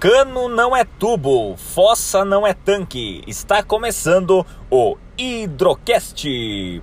[0.00, 3.22] Cano não é tubo, fossa não é tanque.
[3.26, 6.82] Está começando o Hidrocast.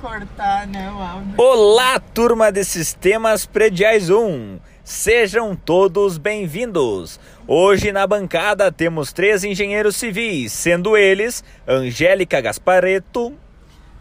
[0.00, 1.34] Cortar, né, áudio.
[1.36, 4.60] Olá, turma de Sistemas Prediais 1.
[4.84, 7.18] Sejam todos bem-vindos.
[7.44, 13.34] Hoje na bancada temos três engenheiros civis, sendo eles Angélica Gaspareto,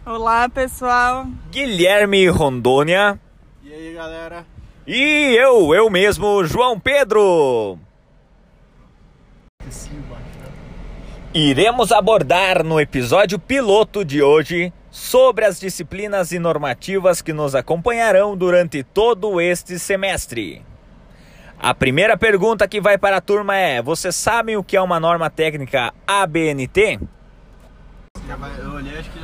[0.06, 1.26] Olá, pessoal.
[1.52, 3.20] Guilherme Rondônia
[3.64, 4.46] E aí, galera?
[4.86, 7.80] e eu, eu mesmo, João Pedro.
[11.34, 18.36] Iremos abordar no episódio piloto de hoje sobre as disciplinas e normativas que nos acompanharão
[18.36, 20.64] durante todo este semestre.
[21.60, 25.00] A primeira pergunta que vai para a turma é: vocês sabem o que é uma
[25.00, 27.00] norma técnica ABNT?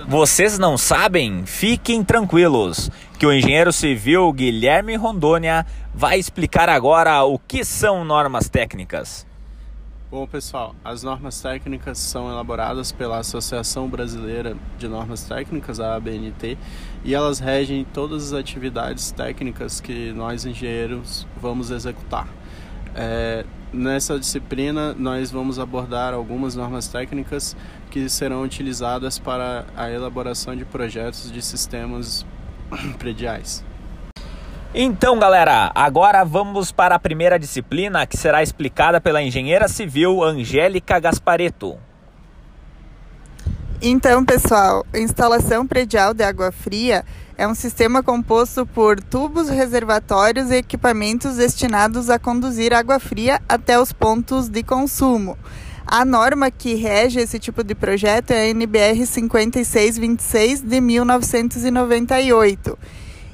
[0.07, 1.45] Vocês não sabem?
[1.45, 8.49] Fiquem tranquilos, que o engenheiro civil Guilherme Rondônia vai explicar agora o que são normas
[8.49, 9.25] técnicas.
[10.13, 16.55] Bom, pessoal, as normas técnicas são elaboradas pela Associação Brasileira de Normas Técnicas, a ABNT,
[17.03, 22.27] e elas regem todas as atividades técnicas que nós engenheiros vamos executar.
[22.93, 27.57] É, nessa disciplina, nós vamos abordar algumas normas técnicas
[27.89, 32.23] que serão utilizadas para a elaboração de projetos de sistemas
[32.99, 33.65] prediais.
[34.75, 40.99] Então, galera, agora vamos para a primeira disciplina que será explicada pela engenheira civil Angélica
[40.99, 41.77] Gaspareto.
[43.79, 47.05] Então, pessoal, a instalação predial de água fria
[47.37, 53.79] é um sistema composto por tubos, reservatórios e equipamentos destinados a conduzir água fria até
[53.79, 55.37] os pontos de consumo.
[55.85, 62.75] A norma que rege esse tipo de projeto é a NBR 5626 de 1998.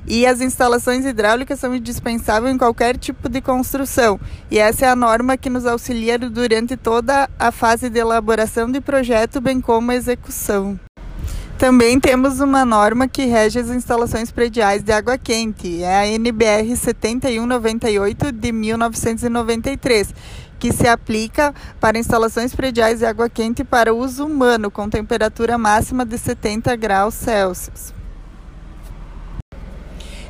[0.09, 4.19] E as instalações hidráulicas são indispensáveis em qualquer tipo de construção.
[4.49, 8.81] E essa é a norma que nos auxilia durante toda a fase de elaboração de
[8.81, 10.79] projeto, bem como a execução.
[11.59, 16.75] Também temos uma norma que rege as instalações prediais de água quente, é a NBR
[16.75, 20.15] 7198 de 1993,
[20.57, 26.03] que se aplica para instalações prediais de água quente para uso humano, com temperatura máxima
[26.03, 27.98] de 70 graus Celsius.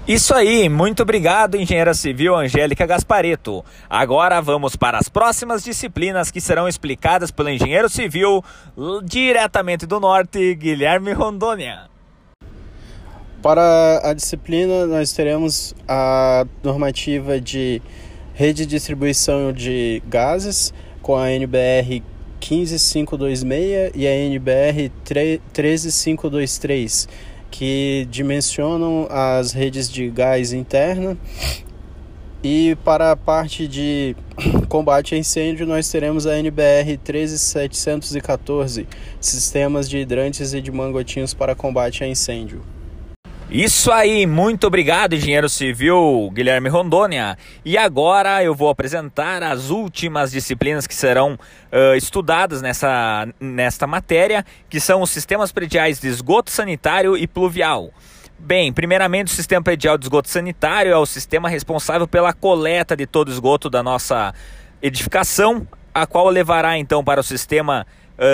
[0.10, 3.64] Isso aí, muito obrigado, engenheira civil Angélica Gaspareto.
[3.88, 8.44] Agora vamos para as próximas disciplinas que serão explicadas pelo engenheiro civil
[9.04, 11.82] diretamente do norte, Guilherme Rondônia.
[13.40, 17.80] Para a disciplina, nós teremos a normativa de
[18.34, 22.02] rede de distribuição de gases com a NBR
[22.40, 27.08] 15526 e a NBR tre- 13523,
[27.50, 31.18] que dimensionam as redes de gás interna.
[32.42, 34.16] E para a parte de
[34.70, 38.88] combate a incêndio, nós teremos a NBR 13714,
[39.20, 42.62] sistemas de hidrantes e de mangotinhos para combate a incêndio.
[43.52, 47.36] Isso aí, muito obrigado, engenheiro civil Guilherme Rondônia.
[47.66, 51.36] E agora eu vou apresentar as últimas disciplinas que serão
[51.72, 57.90] ah, estudadas nessa, nesta matéria, que são os sistemas prediais de esgoto sanitário e pluvial.
[58.38, 63.08] Bem, primeiramente, o sistema predial de esgoto sanitário é o sistema responsável pela coleta de
[63.08, 64.32] todo o esgoto da nossa
[64.80, 67.88] edificação, a qual levará então para o sistema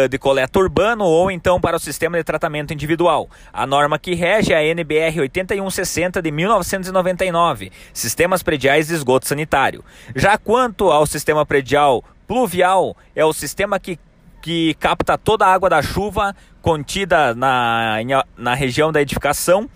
[0.09, 3.29] de coleta urbano ou então para o sistema de tratamento individual.
[3.53, 9.83] A norma que rege é a NBR 8160 de 1999, Sistemas Prediais de Esgoto Sanitário.
[10.15, 13.99] Já quanto ao sistema predial pluvial, é o sistema que,
[14.41, 17.97] que capta toda a água da chuva contida na,
[18.35, 19.69] na região da edificação,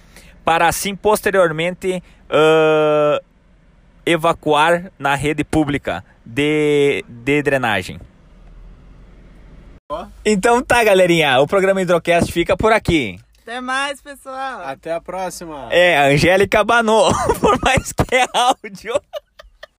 [0.43, 3.21] para assim posteriormente ah,
[4.05, 7.99] evacuar na rede pública de, de drenagem.
[10.23, 13.19] Então tá, galerinha, o programa Hidrocast fica por aqui.
[13.41, 14.61] Até mais, pessoal!
[14.61, 15.67] Até a próxima!
[15.71, 17.11] É, Angélica banou,
[17.41, 18.93] por mais que é áudio.